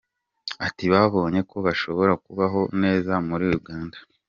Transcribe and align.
Ati 0.67 0.85
“Babonye 0.93 1.39
ko 1.49 1.57
bashobora 1.65 2.13
kubaho 2.25 2.61
neza 2.83 3.13
muri 3.27 3.45
Uganda. 3.59 3.97